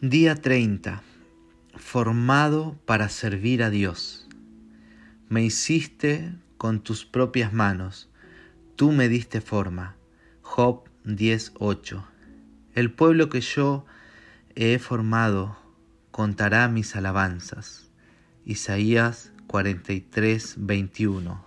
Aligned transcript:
Día 0.00 0.36
30. 0.36 1.02
Formado 1.74 2.78
para 2.86 3.08
servir 3.08 3.64
a 3.64 3.70
Dios. 3.70 4.28
Me 5.28 5.42
hiciste 5.42 6.36
con 6.56 6.84
tus 6.84 7.04
propias 7.04 7.52
manos, 7.52 8.08
tú 8.76 8.92
me 8.92 9.08
diste 9.08 9.40
forma. 9.40 9.96
Job 10.40 10.84
10.8. 11.04 12.04
El 12.76 12.92
pueblo 12.92 13.28
que 13.28 13.40
yo 13.40 13.86
he 14.54 14.78
formado 14.78 15.58
contará 16.12 16.68
mis 16.68 16.94
alabanzas. 16.94 17.90
Isaías 18.44 19.32
43.21. 19.48 21.42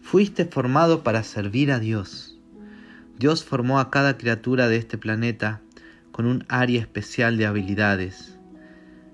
Fuiste 0.00 0.44
formado 0.44 1.02
para 1.02 1.24
servir 1.24 1.72
a 1.72 1.80
Dios. 1.80 2.38
Dios 3.18 3.44
formó 3.44 3.80
a 3.80 3.90
cada 3.90 4.16
criatura 4.16 4.68
de 4.68 4.76
este 4.76 4.96
planeta 4.96 5.60
con 6.14 6.26
un 6.26 6.44
área 6.48 6.80
especial 6.80 7.36
de 7.38 7.44
habilidades. 7.44 8.38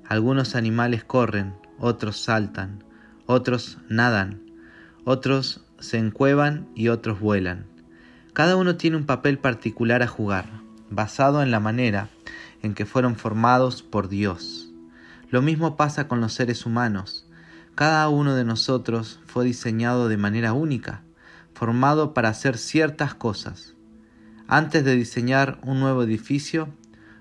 Algunos 0.07 0.55
animales 0.55 1.03
corren, 1.03 1.55
otros 1.79 2.19
saltan, 2.21 2.85
otros 3.25 3.79
nadan, 3.89 4.43
otros 5.07 5.65
se 5.79 5.97
encuevan 5.97 6.69
y 6.75 6.89
otros 6.89 7.19
vuelan. 7.19 7.65
Cada 8.35 8.55
uno 8.55 8.77
tiene 8.77 8.99
un 8.99 9.07
papel 9.07 9.39
particular 9.39 10.03
a 10.03 10.09
jugar, 10.09 10.45
basado 10.91 11.43
en 11.43 11.51
la 11.51 11.59
manera 11.59 12.11
en 12.61 12.75
que 12.75 12.85
fueron 12.85 13.17
formados 13.17 13.83
por 13.83 14.11
Dios. 14.11 14.71
Lo 15.31 15.41
mismo 15.41 15.79
pasa 15.79 16.07
con 16.07 16.21
los 16.21 16.35
seres 16.35 16.67
humanos. 16.67 17.27
Cada 17.77 18.07
uno 18.11 18.35
de 18.35 18.45
nosotros 18.45 19.21
fue 19.25 19.47
diseñado 19.47 20.11
de 20.11 20.19
manera 20.19 20.53
única, 20.53 21.01
formado 21.55 22.13
para 22.13 22.29
hacer 22.29 22.59
ciertas 22.59 23.15
cosas. 23.15 23.73
Antes 24.49 24.85
de 24.85 24.97
diseñar 24.97 25.61
un 25.63 25.81
nuevo 25.81 26.03
edificio, 26.03 26.69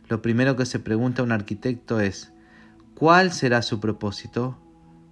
lo 0.09 0.23
primero 0.23 0.55
que 0.55 0.65
se 0.65 0.79
pregunta 0.79 1.21
un 1.21 1.31
arquitecto 1.31 1.99
es, 1.99 2.33
¿cuál 2.95 3.31
será 3.31 3.61
su 3.61 3.79
propósito? 3.79 4.59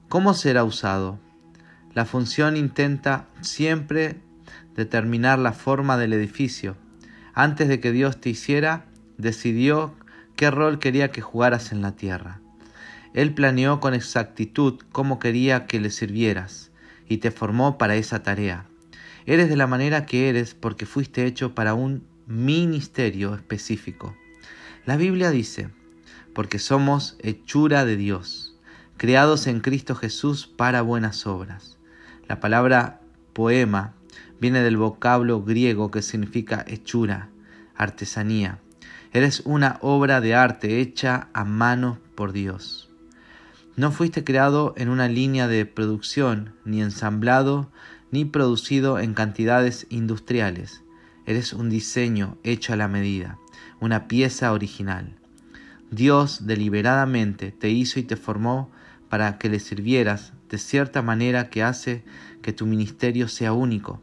¿Cómo 0.10 0.34
será 0.34 0.64
usado? 0.64 1.20
La 1.94 2.06
función 2.06 2.58
intenta 2.58 3.28
siempre 3.42 4.20
determinar 4.76 5.38
la 5.38 5.54
forma 5.54 5.98
del 5.98 6.14
edificio. 6.14 6.76
Antes 7.36 7.68
de 7.68 7.80
que 7.80 7.92
Dios 7.92 8.20
te 8.20 8.32
hiciera, 8.32 8.86
decidió 9.18 9.94
qué 10.36 10.50
rol 10.50 10.80
quería 10.80 11.12
que 11.12 11.22
jugaras 11.22 11.72
en 11.72 11.84
la 11.84 11.96
tierra. 11.96 12.42
Él 13.14 13.34
planeó 13.36 13.80
con 13.80 13.94
exactitud 13.94 14.80
cómo 14.92 15.20
quería 15.20 15.68
que 15.68 15.80
le 15.80 15.92
sirvieras 15.92 16.72
y 17.08 17.18
te 17.18 17.30
formó 17.30 17.78
para 17.78 17.96
esa 17.96 18.24
tarea. 18.24 18.66
Eres 19.28 19.50
de 19.50 19.58
la 19.58 19.68
manera 19.68 20.08
que 20.08 20.30
eres 20.30 20.56
porque 20.56 20.88
fuiste 20.88 21.26
hecho 21.26 21.54
para 21.54 21.76
un 21.76 22.04
ministerio 22.26 23.36
específico. 23.36 24.16
La 24.88 24.96
Biblia 24.96 25.32
dice, 25.32 25.68
porque 26.34 26.60
somos 26.60 27.18
hechura 27.20 27.84
de 27.84 27.98
Dios, 27.98 28.56
creados 28.96 29.46
en 29.48 29.60
Cristo 29.60 29.96
Jesús 29.96 30.48
para 30.48 30.82
buenas 30.82 31.28
obras. 31.28 31.78
La 32.30 32.40
palabra 32.40 33.02
poema 33.34 33.96
viene 34.40 34.62
del 34.62 34.78
vocablo 34.78 35.44
griego 35.44 35.92
que 35.92 36.02
significa 36.02 36.64
hechura, 36.66 37.28
artesanía. 37.76 38.60
Eres 39.12 39.42
una 39.44 39.78
obra 39.82 40.22
de 40.22 40.36
arte 40.36 40.80
hecha 40.80 41.28
a 41.34 41.44
mano 41.44 42.00
por 42.16 42.32
Dios. 42.32 42.90
No 43.76 43.92
fuiste 43.92 44.24
creado 44.24 44.74
en 44.78 44.88
una 44.88 45.10
línea 45.10 45.50
de 45.50 45.66
producción, 45.66 46.54
ni 46.64 46.82
ensamblado, 46.82 47.70
ni 48.10 48.24
producido 48.24 49.00
en 49.00 49.16
cantidades 49.16 49.86
industriales. 49.90 50.82
Eres 51.28 51.54
un 51.54 51.70
diseño 51.70 52.38
hecho 52.44 52.74
a 52.74 52.78
la 52.78 52.88
medida 52.88 53.38
una 53.80 54.08
pieza 54.08 54.54
original. 54.54 55.16
Dios 55.92 56.48
deliberadamente 56.48 57.52
te 57.52 57.70
hizo 57.70 58.00
y 58.00 58.04
te 58.04 58.16
formó 58.16 58.72
para 59.10 59.38
que 59.38 59.50
le 59.50 59.60
sirvieras 59.60 60.34
de 60.50 60.58
cierta 60.58 61.02
manera 61.02 61.50
que 61.50 61.64
hace 61.64 62.04
que 62.42 62.54
tu 62.54 62.66
ministerio 62.66 63.28
sea 63.28 63.54
único. 63.54 64.02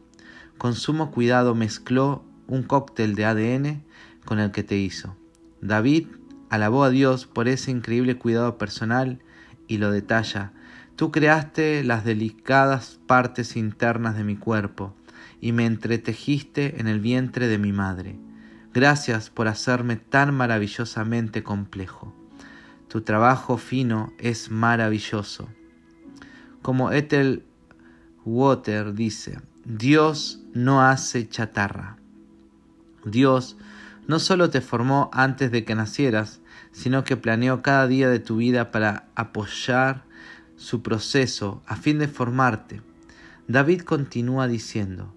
Con 0.57 0.75
sumo 0.75 1.11
cuidado 1.11 1.55
mezcló 1.55 2.23
un 2.47 2.63
cóctel 2.63 3.15
de 3.15 3.25
ADN 3.25 3.83
con 4.23 4.39
el 4.39 4.51
que 4.51 4.63
te 4.63 4.77
hizo. 4.77 5.15
David 5.61 6.07
alabó 6.49 6.83
a 6.83 6.89
Dios 6.89 7.25
por 7.25 7.47
ese 7.47 7.71
increíble 7.71 8.17
cuidado 8.17 8.57
personal 8.57 9.19
y 9.67 9.77
lo 9.77 9.91
detalla. 9.91 10.53
Tú 10.95 11.11
creaste 11.11 11.83
las 11.83 12.05
delicadas 12.05 12.99
partes 13.07 13.57
internas 13.57 14.15
de 14.15 14.23
mi 14.23 14.35
cuerpo 14.35 14.95
y 15.45 15.51
me 15.51 15.67
entretejiste 15.67 16.81
en 16.81 16.87
el 16.87 16.99
vientre 16.99 17.47
de 17.47 17.59
mi 17.59 17.71
madre. 17.71 18.17
Gracias 18.73 19.29
por 19.29 19.47
hacerme 19.47 19.95
tan 19.95 20.33
maravillosamente 20.33 21.43
complejo. 21.43 22.15
Tu 22.87 23.01
trabajo 23.01 23.59
fino 23.59 24.11
es 24.17 24.49
maravilloso. 24.49 25.47
Como 26.63 26.91
Ethel 26.91 27.45
Water 28.25 28.95
dice, 28.95 29.39
Dios 29.65 30.41
no 30.55 30.81
hace 30.81 31.29
chatarra. 31.29 31.97
Dios 33.05 33.55
no 34.07 34.17
solo 34.17 34.49
te 34.49 34.61
formó 34.61 35.11
antes 35.13 35.51
de 35.51 35.63
que 35.63 35.75
nacieras, 35.75 36.41
sino 36.71 37.03
que 37.03 37.17
planeó 37.17 37.61
cada 37.61 37.85
día 37.85 38.09
de 38.09 38.17
tu 38.17 38.37
vida 38.37 38.71
para 38.71 39.09
apoyar 39.13 40.05
su 40.55 40.81
proceso 40.81 41.61
a 41.67 41.75
fin 41.75 41.99
de 41.99 42.07
formarte. 42.07 42.81
David 43.47 43.81
continúa 43.81 44.47
diciendo, 44.47 45.13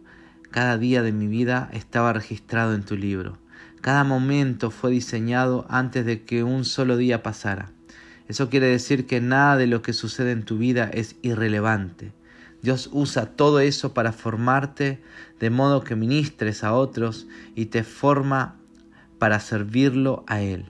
cada 0.50 0.78
día 0.78 1.02
de 1.02 1.12
mi 1.12 1.26
vida 1.26 1.70
estaba 1.72 2.12
registrado 2.12 2.74
en 2.74 2.84
tu 2.84 2.96
libro 2.96 3.38
cada 3.80 4.04
momento 4.04 4.70
fue 4.70 4.90
diseñado 4.90 5.64
antes 5.68 6.04
de 6.04 6.24
que 6.24 6.42
un 6.42 6.64
solo 6.64 6.96
día 6.96 7.22
pasara. 7.22 7.70
Eso 8.26 8.50
quiere 8.50 8.66
decir 8.66 9.06
que 9.06 9.20
nada 9.20 9.56
de 9.56 9.66
lo 9.66 9.82
que 9.82 9.92
sucede 9.92 10.32
en 10.32 10.44
tu 10.44 10.58
vida 10.58 10.90
es 10.92 11.16
irrelevante. 11.22 12.12
Dios 12.60 12.90
usa 12.92 13.26
todo 13.26 13.60
eso 13.60 13.94
para 13.94 14.12
formarte 14.12 15.00
de 15.38 15.50
modo 15.50 15.84
que 15.84 15.94
ministres 15.94 16.64
a 16.64 16.74
otros 16.74 17.28
y 17.54 17.66
te 17.66 17.84
forma 17.84 18.56
para 19.18 19.38
servirlo 19.38 20.24
a 20.26 20.40
Él. 20.40 20.66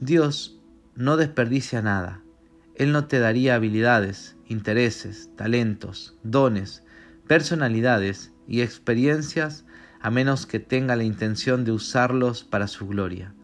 Dios 0.00 0.58
no 0.96 1.16
desperdicia 1.16 1.82
nada. 1.82 2.20
Él 2.74 2.90
no 2.90 3.06
te 3.06 3.20
daría 3.20 3.54
habilidades, 3.54 4.36
intereses, 4.48 5.30
talentos, 5.36 6.18
dones, 6.24 6.82
personalidades 7.28 8.33
y 8.46 8.60
experiencias 8.62 9.64
a 10.00 10.10
menos 10.10 10.46
que 10.46 10.60
tenga 10.60 10.96
la 10.96 11.04
intención 11.04 11.64
de 11.64 11.72
usarlos 11.72 12.44
para 12.44 12.68
su 12.68 12.86
gloria. 12.86 13.34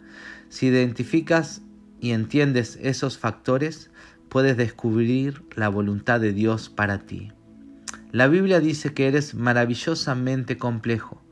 Si 0.51 0.67
identificas 0.67 1.63
y 2.01 2.11
entiendes 2.11 2.79
esos 2.83 3.19
factores, 3.19 3.91
puedes 4.29 4.57
descubrir 4.57 5.43
la 5.57 5.69
voluntad 5.69 6.21
de 6.21 6.33
Dios 6.33 6.69
para 6.69 6.99
ti. 6.99 7.33
La 8.13 8.27
Biblia 8.27 8.61
dice 8.61 8.93
que 8.93 9.07
eres 9.07 9.35
maravillosamente 9.35 10.59
complejo. 10.59 11.23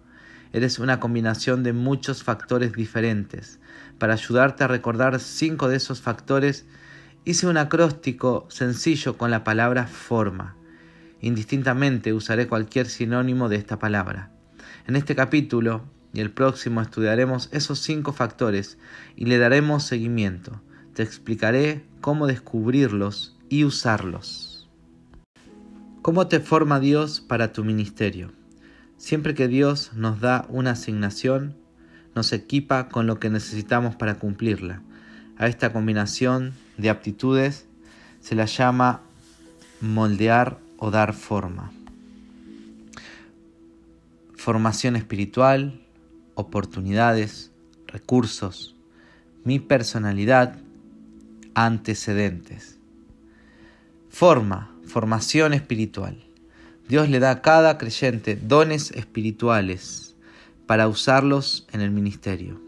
Eres 0.52 0.78
una 0.78 1.00
combinación 1.00 1.62
de 1.62 1.72
muchos 1.72 2.22
factores 2.22 2.72
diferentes. 2.72 3.60
Para 3.98 4.14
ayudarte 4.14 4.64
a 4.64 4.68
recordar 4.68 5.18
cinco 5.20 5.68
de 5.68 5.76
esos 5.76 6.00
factores, 6.00 6.66
hice 7.24 7.46
un 7.46 7.56
acróstico 7.56 8.46
sencillo 8.48 9.18
con 9.18 9.30
la 9.30 9.44
palabra 9.44 9.86
forma. 9.86 10.57
Indistintamente 11.20 12.12
usaré 12.12 12.46
cualquier 12.46 12.86
sinónimo 12.86 13.48
de 13.48 13.56
esta 13.56 13.78
palabra. 13.78 14.30
En 14.86 14.96
este 14.96 15.14
capítulo 15.14 15.82
y 16.12 16.20
el 16.20 16.30
próximo 16.30 16.80
estudiaremos 16.80 17.48
esos 17.52 17.80
cinco 17.80 18.12
factores 18.12 18.78
y 19.16 19.26
le 19.26 19.38
daremos 19.38 19.82
seguimiento. 19.84 20.62
Te 20.94 21.02
explicaré 21.02 21.84
cómo 22.00 22.26
descubrirlos 22.26 23.36
y 23.48 23.64
usarlos. 23.64 24.68
¿Cómo 26.02 26.28
te 26.28 26.40
forma 26.40 26.80
Dios 26.80 27.20
para 27.20 27.52
tu 27.52 27.64
ministerio? 27.64 28.32
Siempre 28.96 29.34
que 29.34 29.48
Dios 29.48 29.92
nos 29.94 30.20
da 30.20 30.46
una 30.48 30.72
asignación, 30.72 31.56
nos 32.14 32.32
equipa 32.32 32.88
con 32.88 33.06
lo 33.06 33.20
que 33.20 33.30
necesitamos 33.30 33.94
para 33.94 34.14
cumplirla. 34.14 34.82
A 35.36 35.46
esta 35.46 35.72
combinación 35.72 36.52
de 36.78 36.90
aptitudes 36.90 37.66
se 38.20 38.34
la 38.34 38.46
llama 38.46 39.02
moldear 39.80 40.58
o 40.78 40.90
dar 40.90 41.12
forma 41.12 41.72
formación 44.48 44.96
espiritual, 44.96 45.78
oportunidades, 46.34 47.50
recursos, 47.86 48.76
mi 49.44 49.58
personalidad, 49.58 50.56
antecedentes. 51.54 52.78
Forma, 54.08 54.74
formación 54.86 55.52
espiritual. 55.52 56.24
Dios 56.88 57.10
le 57.10 57.18
da 57.18 57.30
a 57.30 57.42
cada 57.42 57.76
creyente 57.76 58.36
dones 58.36 58.92
espirituales 58.92 60.16
para 60.66 60.88
usarlos 60.88 61.66
en 61.72 61.82
el 61.82 61.90
ministerio. 61.90 62.58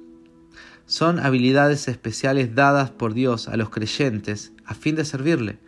Son 0.85 1.19
habilidades 1.19 1.89
especiales 1.89 2.55
dadas 2.55 2.91
por 2.91 3.15
Dios 3.15 3.49
a 3.49 3.57
los 3.57 3.71
creyentes 3.71 4.53
a 4.67 4.75
fin 4.75 4.97
de 4.97 5.07
servirle. 5.07 5.59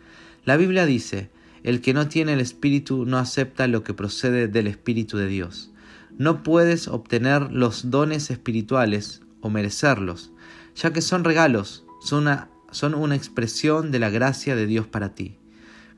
La 0.45 0.57
Biblia 0.57 0.85
dice, 0.85 1.31
el 1.63 1.81
que 1.81 1.93
no 1.93 2.07
tiene 2.07 2.33
el 2.33 2.41
Espíritu 2.41 3.05
no 3.05 3.17
acepta 3.17 3.67
lo 3.67 3.83
que 3.83 3.93
procede 3.93 4.47
del 4.47 4.67
Espíritu 4.67 5.17
de 5.17 5.27
Dios. 5.27 5.71
No 6.17 6.43
puedes 6.43 6.87
obtener 6.87 7.51
los 7.51 7.89
dones 7.89 8.29
espirituales 8.29 9.21
o 9.41 9.49
merecerlos. 9.49 10.31
ya 10.75 10.91
que 10.91 11.01
son 11.01 11.23
regalos, 11.23 11.85
son 12.01 12.23
una, 12.23 12.49
son 12.71 12.95
una 12.95 13.15
expresión 13.15 13.91
de 13.91 13.99
la 13.99 14.09
gracia 14.09 14.55
de 14.55 14.65
Dios 14.65 14.87
para 14.87 15.13
ti. 15.13 15.37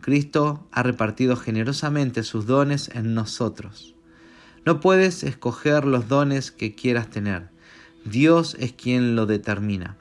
Cristo 0.01 0.67
ha 0.71 0.83
repartido 0.83 1.35
generosamente 1.35 2.23
sus 2.23 2.45
dones 2.45 2.91
en 2.93 3.13
nosotros. 3.13 3.95
No 4.65 4.79
puedes 4.79 5.23
escoger 5.23 5.85
los 5.85 6.07
dones 6.07 6.51
que 6.51 6.75
quieras 6.75 7.09
tener. 7.09 7.49
Dios 8.03 8.55
es 8.59 8.73
quien 8.73 9.15
lo 9.15 9.25
determina. 9.25 9.97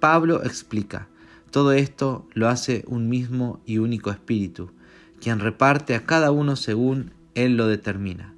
Pablo 0.00 0.42
explica, 0.42 1.08
todo 1.50 1.72
esto 1.72 2.26
lo 2.32 2.48
hace 2.48 2.84
un 2.86 3.08
mismo 3.08 3.60
y 3.66 3.78
único 3.78 4.10
espíritu, 4.10 4.70
quien 5.22 5.38
reparte 5.38 5.94
a 5.94 6.04
cada 6.04 6.32
uno 6.32 6.56
según 6.56 7.12
Él 7.36 7.56
lo 7.56 7.68
determina. 7.68 8.34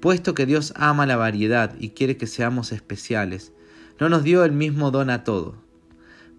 Puesto 0.00 0.32
que 0.34 0.46
Dios 0.46 0.72
ama 0.74 1.04
la 1.04 1.16
variedad 1.16 1.74
y 1.78 1.90
quiere 1.90 2.16
que 2.16 2.26
seamos 2.26 2.72
especiales, 2.72 3.52
no 4.00 4.08
nos 4.08 4.24
dio 4.24 4.42
el 4.44 4.52
mismo 4.52 4.90
don 4.90 5.10
a 5.10 5.24
todos. 5.24 5.56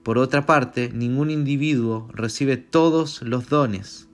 Por 0.02 0.18
otra 0.18 0.48
parte, 0.48 0.90
ningún 0.92 1.30
individuo 1.30 2.10
recibe 2.12 2.58
todos 2.58 3.22
los 3.22 3.50
dones. 3.50 4.08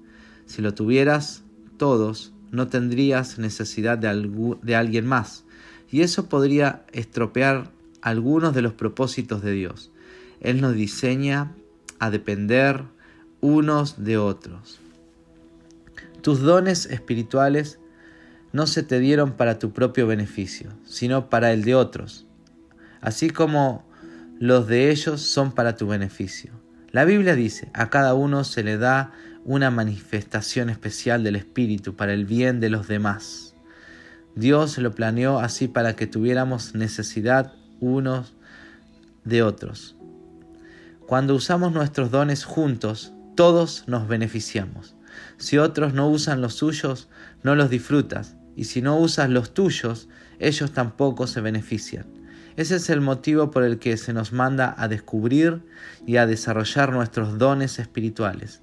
Si 0.48 0.62
lo 0.62 0.74
tuvieras 0.74 1.44
todos, 1.78 2.34
no 2.52 2.68
tendrías 2.68 3.40
necesidad 3.40 3.98
de, 3.98 4.58
de 4.62 4.76
alguien 4.76 5.08
más, 5.08 5.46
y 5.90 6.02
eso 6.02 6.28
podría 6.28 6.86
estropear 6.92 7.72
algunos 8.02 8.54
de 8.54 8.64
los 8.64 8.74
propósitos 8.74 9.42
de 9.42 9.54
Dios. 9.54 9.92
Él 10.42 10.60
nos 10.60 10.74
diseña 10.76 11.54
a 12.00 12.10
depender 12.10 12.84
unos 13.40 14.04
de 14.04 14.18
otros. 14.18 14.82
Tus 16.24 16.40
dones 16.40 16.86
espirituales 16.86 17.80
no 18.54 18.66
se 18.66 18.82
te 18.82 19.00
dieron 19.00 19.34
para 19.34 19.60
tu 19.60 19.74
propio 19.74 20.08
beneficio, 20.08 20.70
sino 20.86 21.30
para 21.30 21.52
el 21.52 21.66
de 21.66 21.76
otros, 21.76 22.26
así 23.02 23.30
como 23.30 23.86
los 24.40 24.68
de 24.68 24.90
ellos 24.90 25.20
son 25.20 25.52
para 25.52 25.76
tu 25.76 25.86
beneficio. 25.86 26.54
La 26.92 27.04
Biblia 27.04 27.36
dice, 27.36 27.70
a 27.74 27.90
cada 27.90 28.14
uno 28.14 28.46
se 28.46 28.64
le 28.64 28.78
da 28.78 29.12
una 29.44 29.70
manifestación 29.70 30.70
especial 30.70 31.26
del 31.26 31.36
Espíritu 31.36 31.98
para 31.98 32.14
el 32.14 32.24
bien 32.24 32.62
de 32.62 32.70
los 32.70 32.88
demás. 32.88 33.54
Dios 34.34 34.78
lo 34.78 34.96
planeó 34.96 35.40
así 35.40 35.68
para 35.68 35.98
que 35.98 36.08
tuviéramos 36.08 36.74
necesidad 36.74 37.52
unos 37.82 38.34
de 39.26 39.44
otros. 39.44 39.98
Cuando 41.06 41.36
usamos 41.36 41.74
nuestros 41.74 42.12
dones 42.12 42.46
juntos, 42.46 43.12
todos 43.36 43.84
nos 43.88 44.08
beneficiamos. 44.08 44.96
Si 45.38 45.58
otros 45.58 45.94
no 45.94 46.10
usan 46.10 46.42
los 46.42 46.56
suyos, 46.56 47.10
no 47.44 47.56
los 47.56 47.70
disfrutas, 47.70 48.36
y 48.56 48.66
si 48.66 48.82
no 48.82 48.98
usas 48.98 49.30
los 49.30 49.54
tuyos, 49.54 50.08
ellos 50.40 50.72
tampoco 50.72 51.28
se 51.28 51.42
benefician. 51.42 52.06
Ese 52.56 52.76
es 52.76 52.90
el 52.90 53.02
motivo 53.02 53.50
por 53.50 53.64
el 53.64 53.80
que 53.80 53.98
se 53.98 54.14
nos 54.14 54.32
manda 54.32 54.76
a 54.78 54.88
descubrir 54.88 55.64
y 56.06 56.18
a 56.18 56.28
desarrollar 56.28 56.92
nuestros 56.92 57.38
dones 57.40 57.80
espirituales. 57.80 58.62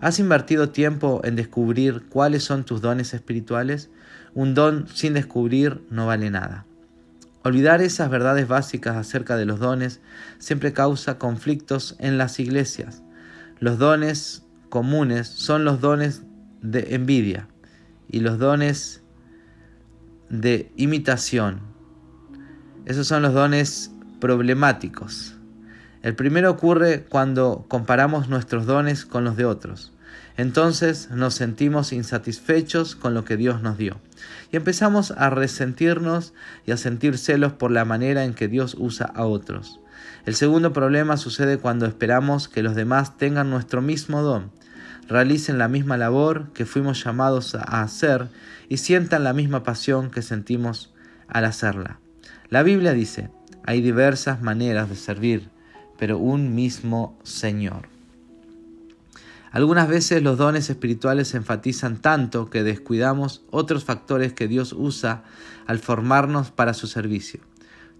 ¿Has 0.00 0.18
invertido 0.20 0.68
tiempo 0.68 1.20
en 1.24 1.36
descubrir 1.36 2.04
cuáles 2.08 2.44
son 2.44 2.64
tus 2.64 2.80
dones 2.80 3.14
espirituales? 3.14 3.90
Un 4.34 4.54
don 4.54 4.86
sin 4.88 5.14
descubrir 5.14 5.82
no 5.90 6.06
vale 6.06 6.30
nada. 6.30 6.66
Olvidar 7.42 7.80
esas 7.80 8.10
verdades 8.10 8.46
básicas 8.46 8.96
acerca 8.96 9.36
de 9.36 9.46
los 9.46 9.58
dones 9.58 10.00
siempre 10.38 10.72
causa 10.72 11.18
conflictos 11.18 11.96
en 11.98 12.18
las 12.18 12.38
iglesias. 12.38 13.02
Los 13.58 13.78
dones 13.78 14.45
comunes 14.68 15.28
son 15.28 15.64
los 15.64 15.80
dones 15.80 16.22
de 16.62 16.94
envidia 16.94 17.48
y 18.08 18.20
los 18.20 18.38
dones 18.38 19.02
de 20.28 20.72
imitación. 20.76 21.60
Esos 22.84 23.06
son 23.06 23.22
los 23.22 23.34
dones 23.34 23.92
problemáticos. 24.20 25.36
El 26.02 26.14
primero 26.14 26.50
ocurre 26.50 27.04
cuando 27.04 27.64
comparamos 27.68 28.28
nuestros 28.28 28.66
dones 28.66 29.04
con 29.04 29.24
los 29.24 29.36
de 29.36 29.44
otros. 29.44 29.92
Entonces 30.36 31.10
nos 31.10 31.34
sentimos 31.34 31.92
insatisfechos 31.92 32.94
con 32.94 33.14
lo 33.14 33.24
que 33.24 33.36
Dios 33.36 33.62
nos 33.62 33.78
dio. 33.78 33.98
Y 34.52 34.56
empezamos 34.56 35.12
a 35.12 35.30
resentirnos 35.30 36.34
y 36.66 36.72
a 36.72 36.76
sentir 36.76 37.18
celos 37.18 37.52
por 37.52 37.70
la 37.70 37.84
manera 37.84 38.24
en 38.24 38.34
que 38.34 38.48
Dios 38.48 38.76
usa 38.78 39.06
a 39.06 39.24
otros. 39.24 39.80
El 40.24 40.34
segundo 40.34 40.72
problema 40.72 41.16
sucede 41.16 41.58
cuando 41.58 41.86
esperamos 41.86 42.48
que 42.48 42.62
los 42.62 42.74
demás 42.74 43.16
tengan 43.16 43.50
nuestro 43.50 43.82
mismo 43.82 44.22
don 44.22 44.50
realicen 45.08 45.58
la 45.58 45.68
misma 45.68 45.96
labor 45.96 46.52
que 46.52 46.66
fuimos 46.66 47.02
llamados 47.02 47.54
a 47.54 47.82
hacer 47.82 48.28
y 48.68 48.78
sientan 48.78 49.24
la 49.24 49.32
misma 49.32 49.62
pasión 49.62 50.10
que 50.10 50.22
sentimos 50.22 50.92
al 51.28 51.44
hacerla. 51.44 52.00
La 52.48 52.62
Biblia 52.62 52.92
dice, 52.92 53.30
hay 53.64 53.80
diversas 53.80 54.42
maneras 54.42 54.88
de 54.88 54.96
servir, 54.96 55.48
pero 55.98 56.18
un 56.18 56.54
mismo 56.54 57.18
Señor. 57.22 57.88
Algunas 59.50 59.88
veces 59.88 60.22
los 60.22 60.36
dones 60.36 60.68
espirituales 60.68 61.28
se 61.28 61.38
enfatizan 61.38 61.96
tanto 61.96 62.50
que 62.50 62.62
descuidamos 62.62 63.42
otros 63.50 63.84
factores 63.84 64.32
que 64.32 64.48
Dios 64.48 64.74
usa 64.76 65.24
al 65.66 65.78
formarnos 65.78 66.50
para 66.50 66.74
su 66.74 66.86
servicio. 66.86 67.40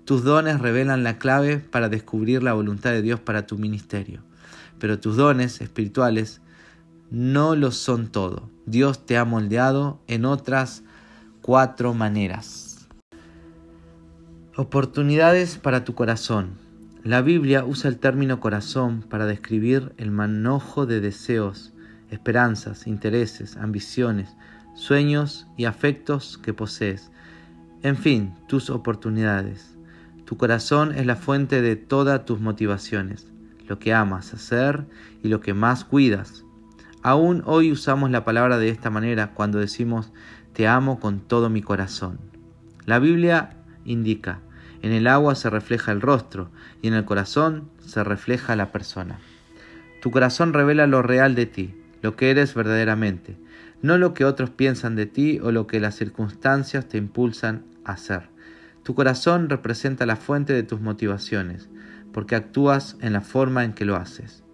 Tus 0.06 0.22
dones 0.22 0.60
revelan 0.60 1.02
la 1.02 1.18
clave 1.18 1.58
para 1.58 1.88
descubrir 1.88 2.40
la 2.40 2.52
voluntad 2.52 2.92
de 2.92 3.02
Dios 3.02 3.18
para 3.18 3.44
tu 3.48 3.58
ministerio, 3.58 4.22
pero 4.78 5.00
tus 5.00 5.16
dones 5.16 5.60
espirituales 5.60 6.40
no 7.10 7.56
lo 7.56 7.72
son 7.72 8.06
todo. 8.06 8.48
Dios 8.66 9.04
te 9.04 9.18
ha 9.18 9.24
moldeado 9.24 10.00
en 10.06 10.24
otras 10.24 10.84
cuatro 11.42 11.92
maneras. 11.92 12.86
Oportunidades 14.54 15.58
para 15.58 15.82
tu 15.82 15.96
corazón. 15.96 16.50
La 17.02 17.20
Biblia 17.20 17.64
usa 17.64 17.90
el 17.90 17.98
término 17.98 18.38
corazón 18.38 19.02
para 19.02 19.26
describir 19.26 19.92
el 19.96 20.12
manojo 20.12 20.86
de 20.86 21.00
deseos, 21.00 21.72
esperanzas, 22.12 22.86
intereses, 22.86 23.56
ambiciones, 23.56 24.36
sueños 24.76 25.48
y 25.56 25.64
afectos 25.64 26.38
que 26.38 26.54
posees. 26.54 27.10
En 27.82 27.96
fin, 27.96 28.34
tus 28.46 28.70
oportunidades. 28.70 29.75
Tu 30.26 30.36
corazón 30.36 30.92
es 30.92 31.06
la 31.06 31.14
fuente 31.14 31.62
de 31.62 31.76
todas 31.76 32.24
tus 32.24 32.40
motivaciones, 32.40 33.28
lo 33.68 33.78
que 33.78 33.94
amas 33.94 34.34
hacer 34.34 34.84
y 35.22 35.28
lo 35.28 35.40
que 35.40 35.54
más 35.54 35.84
cuidas. 35.84 36.44
Aún 37.02 37.44
hoy 37.46 37.70
usamos 37.70 38.10
la 38.10 38.24
palabra 38.24 38.58
de 38.58 38.68
esta 38.68 38.90
manera 38.90 39.34
cuando 39.34 39.60
decimos 39.60 40.12
te 40.52 40.66
amo 40.66 40.98
con 40.98 41.20
todo 41.20 41.48
mi 41.48 41.62
corazón. 41.62 42.18
La 42.86 42.98
Biblia 42.98 43.50
indica, 43.84 44.40
en 44.82 44.90
el 44.90 45.06
agua 45.06 45.36
se 45.36 45.48
refleja 45.48 45.92
el 45.92 46.00
rostro 46.00 46.50
y 46.82 46.88
en 46.88 46.94
el 46.94 47.04
corazón 47.04 47.70
se 47.78 48.02
refleja 48.02 48.56
la 48.56 48.72
persona. 48.72 49.20
Tu 50.02 50.10
corazón 50.10 50.52
revela 50.52 50.88
lo 50.88 51.02
real 51.02 51.36
de 51.36 51.46
ti, 51.46 51.74
lo 52.02 52.16
que 52.16 52.30
eres 52.30 52.52
verdaderamente, 52.54 53.36
no 53.80 53.96
lo 53.96 54.12
que 54.12 54.24
otros 54.24 54.50
piensan 54.50 54.96
de 54.96 55.06
ti 55.06 55.38
o 55.40 55.52
lo 55.52 55.68
que 55.68 55.78
las 55.78 55.94
circunstancias 55.94 56.88
te 56.88 56.98
impulsan 56.98 57.64
a 57.84 57.92
hacer. 57.92 58.35
Tu 58.86 58.94
corazón 58.94 59.48
representa 59.48 60.06
la 60.06 60.14
fuente 60.14 60.52
de 60.52 60.62
tus 60.62 60.80
motivaciones, 60.80 61.68
porque 62.12 62.36
actúas 62.36 62.96
en 63.00 63.14
la 63.14 63.20
forma 63.20 63.64
en 63.64 63.72
que 63.72 63.84
lo 63.84 63.96
haces. 63.96 64.44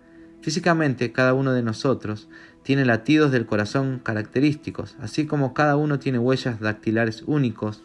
Físicamente, 0.40 1.12
cada 1.12 1.34
uno 1.34 1.52
de 1.52 1.62
nosotros 1.62 2.30
tiene 2.62 2.86
latidos 2.86 3.30
del 3.30 3.44
corazón 3.44 4.00
característicos, 4.02 4.96
así 5.02 5.26
como 5.26 5.52
cada 5.52 5.76
uno 5.76 5.98
tiene 5.98 6.18
huellas 6.18 6.60
dactilares 6.60 7.24
únicos 7.26 7.82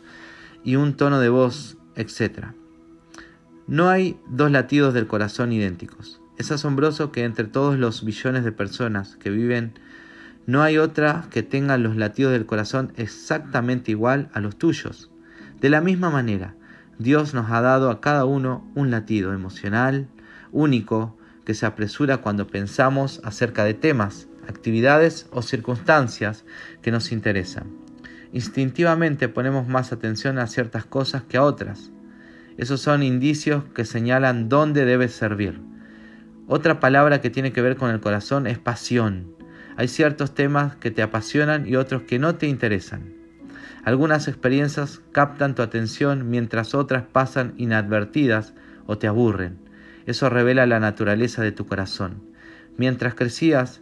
y 0.64 0.78
un 0.78 0.96
tono 0.96 1.20
de 1.20 1.28
voz, 1.28 1.76
etc. 1.98 2.54
No 3.68 3.90
hay 3.90 4.18
dos 4.30 4.50
latidos 4.50 4.94
del 4.94 5.08
corazón 5.08 5.52
idénticos. 5.52 6.22
Es 6.38 6.50
asombroso 6.54 7.12
que 7.12 7.26
entre 7.26 7.44
todos 7.44 7.78
los 7.78 8.06
billones 8.06 8.46
de 8.46 8.54
personas 8.54 9.18
que 9.18 9.32
viven, 9.32 9.74
no 10.46 10.64
hay 10.64 10.78
otra 10.78 11.26
que 11.30 11.44
tenga 11.44 11.78
los 11.78 11.98
latidos 11.98 12.32
del 12.32 12.46
corazón 12.46 12.94
exactamente 12.96 13.92
igual 13.92 14.30
a 14.32 14.40
los 14.40 14.58
tuyos. 14.58 15.12
De 15.60 15.70
la 15.70 15.82
misma 15.82 16.12
manera, 16.12 16.54
Dios 17.00 17.34
nos 17.34 17.50
ha 17.50 17.62
dado 17.62 17.90
a 17.90 18.00
cada 18.00 18.26
uno 18.26 18.70
un 18.76 18.92
latido 18.92 19.34
emocional, 19.34 20.08
único, 20.52 21.18
que 21.46 21.56
se 21.56 21.66
apresura 21.66 22.18
cuando 22.18 22.48
pensamos 22.48 23.22
acerca 23.24 23.64
de 23.64 23.74
temas, 23.74 24.28
actividades 24.48 25.28
o 25.32 25.42
circunstancias 25.42 26.46
que 26.82 26.92
nos 26.92 27.12
interesan. 27.12 27.68
Instintivamente 28.34 29.30
ponemos 29.30 29.68
más 29.68 29.92
atención 29.92 30.38
a 30.38 30.46
ciertas 30.46 30.86
cosas 30.86 31.24
que 31.24 31.38
a 31.38 31.44
otras. 31.44 31.92
Esos 32.58 32.82
son 32.82 33.02
indicios 33.02 33.64
que 33.74 33.86
señalan 33.86 34.50
dónde 34.50 34.86
debes 34.86 35.14
servir. 35.14 35.60
Otra 36.48 36.80
palabra 36.80 37.20
que 37.20 37.30
tiene 37.30 37.52
que 37.52 37.62
ver 37.62 37.78
con 37.78 37.90
el 37.90 38.00
corazón 38.00 38.46
es 38.46 38.60
pasión. 38.60 39.36
Hay 39.76 39.88
ciertos 39.88 40.36
temas 40.36 40.76
que 40.76 40.92
te 40.92 41.02
apasionan 41.02 41.68
y 41.68 41.76
otros 41.76 42.04
que 42.04 42.20
no 42.20 42.36
te 42.36 42.48
interesan. 42.48 43.17
Algunas 43.88 44.28
experiencias 44.28 45.00
captan 45.14 45.56
tu 45.56 45.62
atención 45.62 46.30
mientras 46.30 46.76
otras 46.76 47.04
pasan 47.04 47.54
inadvertidas 47.56 48.54
o 48.86 48.98
te 48.98 49.08
aburren. 49.08 49.60
Eso 50.06 50.30
revela 50.30 50.66
la 50.66 50.82
naturaleza 50.82 51.42
de 51.42 51.54
tu 51.54 51.66
corazón. 51.68 52.22
Mientras 52.76 53.16
crecías, 53.16 53.80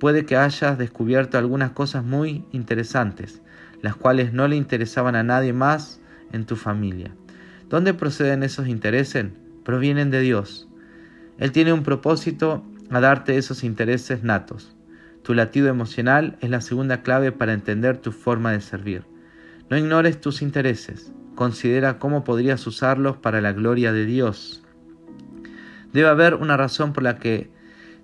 puede 0.00 0.26
que 0.26 0.36
hayas 0.36 0.76
descubierto 0.76 1.38
algunas 1.38 1.70
cosas 1.70 2.02
muy 2.02 2.44
interesantes, 2.50 3.42
las 3.80 3.94
cuales 3.94 4.32
no 4.32 4.48
le 4.48 4.56
interesaban 4.56 5.14
a 5.14 5.22
nadie 5.22 5.52
más 5.52 6.00
en 6.32 6.46
tu 6.46 6.56
familia. 6.56 7.14
¿Dónde 7.70 7.94
proceden 7.94 8.42
esos 8.42 8.66
intereses? 8.66 9.26
provienen 9.64 10.10
de 10.10 10.20
Dios. 10.20 10.68
Él 11.38 11.52
tiene 11.52 11.72
un 11.72 11.84
propósito 11.84 12.64
a 12.90 12.98
darte 12.98 13.38
esos 13.38 13.62
intereses 13.62 14.24
natos. 14.24 14.74
Tu 15.22 15.32
latido 15.32 15.68
emocional 15.68 16.38
es 16.40 16.50
la 16.50 16.60
segunda 16.60 17.02
clave 17.02 17.30
para 17.30 17.52
entender 17.52 17.98
tu 17.98 18.10
forma 18.10 18.50
de 18.50 18.60
servir. 18.60 19.13
No 19.70 19.78
ignores 19.78 20.20
tus 20.20 20.42
intereses, 20.42 21.10
considera 21.34 21.98
cómo 21.98 22.22
podrías 22.22 22.66
usarlos 22.66 23.16
para 23.16 23.40
la 23.40 23.52
gloria 23.52 23.92
de 23.92 24.04
Dios. 24.04 24.62
Debe 25.94 26.08
haber 26.08 26.34
una 26.34 26.58
razón 26.58 26.92
por 26.92 27.02
la 27.02 27.18
que 27.18 27.50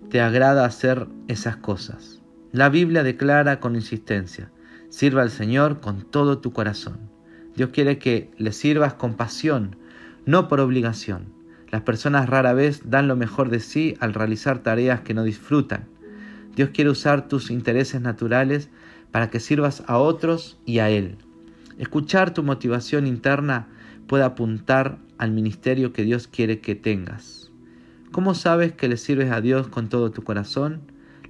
te 0.09 0.23
agrada 0.23 0.65
hacer 0.65 1.07
esas 1.29 1.57
cosas. 1.57 2.23
La 2.51 2.71
Biblia 2.71 3.03
declara 3.03 3.61
con 3.61 3.77
insistencia, 3.77 4.51
sirva 4.89 5.21
al 5.21 5.31
Señor 5.31 5.81
con 5.81 6.03
todo 6.03 6.39
tu 6.39 6.53
corazón. 6.53 7.11
Dios 7.55 7.71
quiere 7.71 7.99
que 7.99 8.31
le 8.39 8.53
sirvas 8.53 8.95
con 8.95 9.15
pasión, 9.15 9.77
no 10.25 10.49
por 10.49 10.61
obligación. 10.61 11.27
Las 11.71 11.83
personas 11.83 12.29
rara 12.29 12.55
vez 12.55 12.89
dan 12.89 13.07
lo 13.07 13.17
mejor 13.17 13.51
de 13.51 13.61
sí 13.61 13.97
al 14.01 14.15
realizar 14.15 14.61
tareas 14.61 15.03
que 15.03 15.13
no 15.13 15.25
disfrutan. 15.25 15.89
Dios 16.57 16.71
quiere 16.71 16.91
usar 16.91 17.29
tus 17.29 17.51
intereses 17.51 18.01
naturales 18.01 18.71
para 19.11 19.29
que 19.29 19.41
sirvas 19.41 19.83
a 19.87 19.99
otros 19.99 20.59
y 20.65 20.79
a 20.79 20.89
Él. 20.89 21.19
Escuchar 21.81 22.35
tu 22.35 22.43
motivación 22.43 23.07
interna 23.07 23.67
puede 24.07 24.23
apuntar 24.23 24.99
al 25.17 25.31
ministerio 25.31 25.95
que 25.95 26.03
Dios 26.03 26.27
quiere 26.29 26.61
que 26.61 26.75
tengas. 26.75 27.51
¿Cómo 28.13 28.35
sabes 28.35 28.75
que 28.75 28.87
le 28.87 28.99
sirves 28.99 29.33
a 29.33 29.41
Dios 29.41 29.69
con 29.69 29.89
todo 29.89 30.11
tu 30.11 30.21
corazón? 30.21 30.83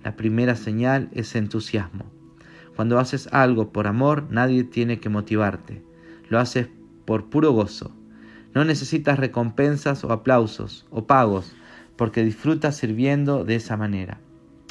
La 0.02 0.16
primera 0.16 0.56
señal 0.56 1.08
es 1.12 1.36
entusiasmo. 1.36 2.06
Cuando 2.74 2.98
haces 2.98 3.28
algo 3.30 3.70
por 3.70 3.86
amor, 3.86 4.26
nadie 4.28 4.64
tiene 4.64 4.98
que 4.98 5.08
motivarte. 5.08 5.84
Lo 6.28 6.40
haces 6.40 6.66
por 7.04 7.30
puro 7.30 7.52
gozo. 7.52 7.94
No 8.52 8.64
necesitas 8.64 9.20
recompensas 9.20 10.02
o 10.02 10.10
aplausos 10.10 10.84
o 10.90 11.06
pagos, 11.06 11.54
porque 11.94 12.24
disfrutas 12.24 12.76
sirviendo 12.76 13.44
de 13.44 13.54
esa 13.54 13.76
manera. 13.76 14.18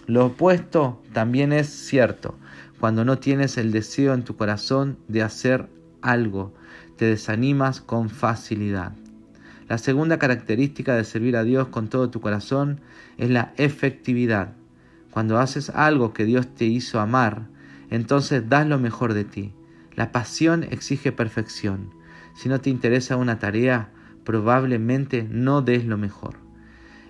Lo 0.07 0.25
opuesto 0.25 1.01
también 1.13 1.53
es 1.53 1.67
cierto. 1.69 2.35
Cuando 2.79 3.03
no 3.03 3.17
tienes 3.17 3.57
el 3.57 3.71
deseo 3.71 4.13
en 4.13 4.23
tu 4.23 4.37
corazón 4.37 4.97
de 5.07 5.21
hacer 5.21 5.67
algo, 6.01 6.53
te 6.95 7.05
desanimas 7.05 7.81
con 7.81 8.09
facilidad. 8.09 8.93
La 9.67 9.77
segunda 9.77 10.17
característica 10.17 10.95
de 10.95 11.03
servir 11.03 11.35
a 11.35 11.43
Dios 11.43 11.67
con 11.67 11.89
todo 11.89 12.09
tu 12.09 12.21
corazón 12.21 12.79
es 13.17 13.29
la 13.29 13.53
efectividad. 13.57 14.53
Cuando 15.11 15.39
haces 15.39 15.69
algo 15.69 16.13
que 16.13 16.25
Dios 16.25 16.47
te 16.55 16.65
hizo 16.65 16.99
amar, 16.99 17.47
entonces 17.89 18.47
das 18.47 18.65
lo 18.65 18.79
mejor 18.79 19.13
de 19.13 19.25
ti. 19.25 19.53
La 19.95 20.11
pasión 20.11 20.63
exige 20.63 21.11
perfección. 21.11 21.89
Si 22.33 22.47
no 22.47 22.61
te 22.61 22.69
interesa 22.69 23.17
una 23.17 23.39
tarea, 23.39 23.89
probablemente 24.23 25.27
no 25.29 25.61
des 25.61 25.83
lo 25.83 25.97
mejor. 25.97 26.37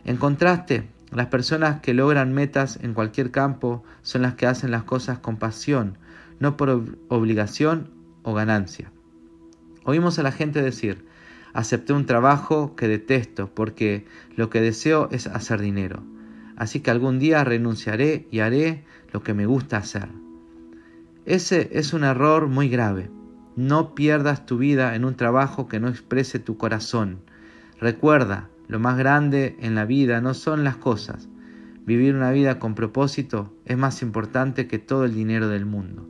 En 0.03 0.17
contraste, 0.17 0.89
las 1.11 1.27
personas 1.27 1.81
que 1.81 1.93
logran 1.93 2.33
metas 2.33 2.79
en 2.81 2.93
cualquier 2.93 3.31
campo 3.31 3.83
son 4.01 4.21
las 4.21 4.35
que 4.35 4.45
hacen 4.45 4.71
las 4.71 4.83
cosas 4.83 5.19
con 5.19 5.37
pasión, 5.37 5.97
no 6.39 6.55
por 6.55 6.85
obligación 7.07 7.89
o 8.23 8.33
ganancia. 8.33 8.91
Oímos 9.85 10.19
a 10.19 10.23
la 10.23 10.31
gente 10.31 10.61
decir, 10.61 11.05
acepté 11.53 11.93
un 11.93 12.05
trabajo 12.05 12.75
que 12.75 12.87
detesto 12.87 13.49
porque 13.53 14.05
lo 14.35 14.49
que 14.49 14.61
deseo 14.61 15.09
es 15.11 15.27
hacer 15.27 15.61
dinero, 15.61 16.03
así 16.55 16.81
que 16.81 16.91
algún 16.91 17.17
día 17.17 17.43
renunciaré 17.43 18.27
y 18.29 18.39
haré 18.39 18.83
lo 19.11 19.23
que 19.23 19.33
me 19.33 19.47
gusta 19.47 19.77
hacer. 19.77 20.09
Ese 21.25 21.69
es 21.73 21.93
un 21.93 22.03
error 22.03 22.47
muy 22.47 22.69
grave. 22.69 23.09
No 23.55 23.93
pierdas 23.93 24.45
tu 24.45 24.57
vida 24.57 24.95
en 24.95 25.05
un 25.05 25.15
trabajo 25.15 25.67
que 25.67 25.79
no 25.79 25.89
exprese 25.89 26.39
tu 26.39 26.57
corazón. 26.57 27.19
Recuerda, 27.79 28.49
lo 28.69 28.79
más 28.79 28.97
grande 28.97 29.57
en 29.59 29.73
la 29.75 29.83
vida 29.83 30.21
no 30.21 30.33
son 30.33 30.63
las 30.63 30.77
cosas. 30.77 31.27
Vivir 31.85 32.15
una 32.15 32.29
vida 32.31 32.59
con 32.59 32.75
propósito 32.75 33.51
es 33.65 33.77
más 33.77 34.03
importante 34.03 34.67
que 34.67 34.77
todo 34.77 35.05
el 35.05 35.15
dinero 35.15 35.49
del 35.49 35.65
mundo. 35.65 36.07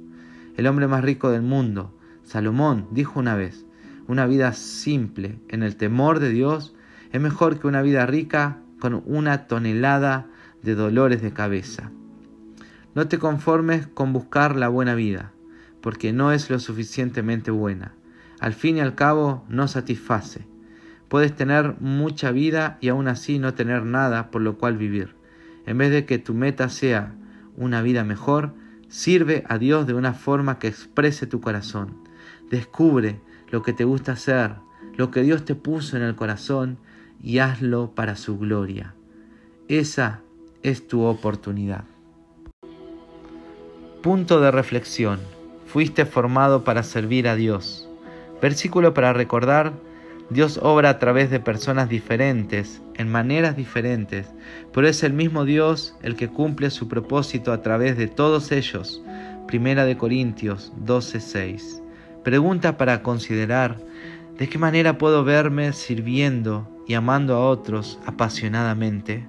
El 0.58 0.68
hombre 0.68 0.88
más 0.88 1.02
rico 1.02 1.32
del 1.32 1.42
mundo, 1.42 1.98
Salomón, 2.22 2.88
dijo 2.92 3.18
una 3.18 3.36
vez, 3.36 3.66
una 4.08 4.26
vida 4.26 4.52
simple 4.52 5.40
en 5.48 5.64
el 5.64 5.78
temor 5.78 6.20
de 6.20 6.30
Dios 6.30 6.76
es 7.14 7.22
mejor 7.22 7.60
que 7.60 7.68
una 7.68 7.82
vida 7.82 8.06
rica 8.06 8.60
con 8.82 9.04
una 9.06 9.48
tonelada 9.48 10.28
de 10.62 10.76
dolores 10.76 11.22
de 11.22 11.32
cabeza. 11.32 11.92
No 12.94 13.08
te 13.08 13.20
conformes 13.20 13.88
con 13.88 14.12
buscar 14.12 14.58
la 14.58 14.68
buena 14.68 14.96
vida 14.96 15.32
porque 15.80 16.12
no 16.12 16.34
es 16.34 16.50
lo 16.50 16.60
suficientemente 16.60 17.52
buena. 17.52 17.94
Al 18.42 18.54
fin 18.54 18.76
y 18.78 18.82
al 18.82 18.96
cabo 18.96 19.46
no 19.48 19.70
satisface. 19.70 20.46
Puedes 21.10 21.36
tener 21.36 21.76
mucha 21.82 22.32
vida 22.32 22.78
y 22.82 22.90
aún 22.90 23.08
así 23.08 23.40
no 23.40 23.56
tener 23.56 23.84
nada 23.84 24.30
por 24.30 24.42
lo 24.42 24.58
cual 24.58 24.78
vivir. 24.78 25.16
En 25.66 25.78
vez 25.78 25.92
de 25.92 26.06
que 26.06 26.20
tu 26.20 26.34
meta 26.34 26.70
sea 26.70 27.16
una 27.58 27.82
vida 27.82 28.04
mejor, 28.04 28.54
sirve 28.88 29.44
a 29.50 29.58
Dios 29.58 29.88
de 29.88 29.96
una 29.96 30.14
forma 30.14 30.60
que 30.60 30.68
exprese 30.68 31.28
tu 31.28 31.42
corazón. 31.42 31.96
Descubre 32.50 33.20
lo 33.50 33.64
que 33.64 33.74
te 33.74 33.84
gusta 33.84 34.14
hacer, 34.14 34.56
lo 34.98 35.12
que 35.12 35.24
Dios 35.24 35.46
te 35.46 35.56
puso 35.56 35.98
en 35.98 36.04
el 36.04 36.16
corazón 36.16 36.78
y 37.22 37.40
hazlo 37.40 37.94
para 37.96 38.16
su 38.16 38.38
gloria. 38.38 38.94
Esa 39.68 40.22
es 40.64 40.88
tu 40.88 41.02
oportunidad. 41.04 41.86
Punto 44.02 44.40
de 44.42 44.52
reflexión 44.52 45.20
fuiste 45.66 46.06
formado 46.06 46.64
para 46.64 46.84
servir 46.84 47.28
a 47.28 47.36
Dios. 47.36 47.90
Versículo 48.42 48.94
para 48.94 49.14
recordar, 49.14 49.74
Dios 50.30 50.60
obra 50.62 50.90
a 50.90 51.00
través 51.00 51.32
de 51.32 51.40
personas 51.40 51.90
diferentes, 51.90 52.84
en 52.96 53.10
maneras 53.10 53.56
diferentes, 53.56 54.28
pero 54.72 54.88
es 54.88 55.02
el 55.02 55.14
mismo 55.14 55.44
Dios 55.44 55.96
el 56.04 56.16
que 56.16 56.28
cumple 56.28 56.70
su 56.70 56.88
propósito 56.88 57.52
a 57.52 57.64
través 57.64 57.98
de 57.98 58.08
todos 58.08 58.52
ellos. 58.52 59.02
Primera 59.48 59.86
de 59.86 59.98
Corintios 59.98 60.72
12:6. 60.86 61.82
Pregunta 62.24 62.78
para 62.78 63.02
considerar, 63.02 63.78
¿de 64.38 64.48
qué 64.48 64.60
manera 64.60 65.00
puedo 65.00 65.24
verme 65.24 65.74
sirviendo 65.74 66.70
y 66.88 66.94
amando 66.94 67.36
a 67.36 67.50
otros 67.50 67.98
apasionadamente? 68.06 69.28